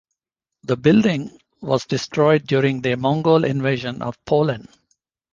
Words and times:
The 0.63 0.77
building 0.77 1.29
was 1.61 1.85
destroyed 1.85 2.47
during 2.47 2.81
the 2.81 2.95
Mongol 2.97 3.45
invasion 3.45 4.01
of 4.01 4.17
Poland. 4.25 4.67